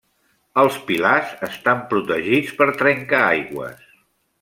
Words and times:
Els 0.61 0.79
pilars 0.87 1.35
estan 1.49 1.85
protegits 1.95 2.59
per 2.63 2.71
trencaaigües. 2.83 3.91